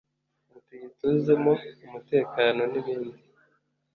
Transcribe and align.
Ngo 0.47 0.57
tuyituzemo 0.65 1.53
umutekano 1.85 2.61
nibindi 2.71 3.19